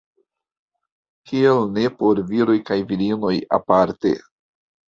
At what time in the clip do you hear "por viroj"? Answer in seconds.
1.99-2.57